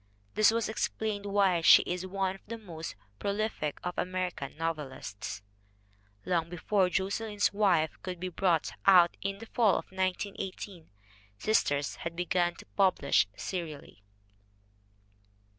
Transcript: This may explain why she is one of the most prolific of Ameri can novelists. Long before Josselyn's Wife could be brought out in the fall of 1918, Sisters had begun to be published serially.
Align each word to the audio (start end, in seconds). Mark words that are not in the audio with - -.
This 0.33 0.51
may 0.51 0.57
explain 0.67 1.21
why 1.31 1.61
she 1.61 1.83
is 1.83 2.07
one 2.07 2.33
of 2.33 2.41
the 2.47 2.57
most 2.57 2.95
prolific 3.19 3.79
of 3.83 3.95
Ameri 3.97 4.35
can 4.35 4.57
novelists. 4.57 5.43
Long 6.25 6.49
before 6.49 6.89
Josselyn's 6.89 7.53
Wife 7.53 7.99
could 8.01 8.19
be 8.19 8.29
brought 8.29 8.71
out 8.87 9.15
in 9.21 9.37
the 9.37 9.45
fall 9.45 9.77
of 9.77 9.85
1918, 9.91 10.89
Sisters 11.37 11.97
had 11.97 12.15
begun 12.15 12.55
to 12.55 12.65
be 12.65 12.71
published 12.75 13.29
serially. 13.37 14.01